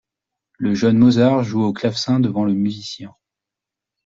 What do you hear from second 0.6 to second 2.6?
jeune Mozart joue au clavecin devant le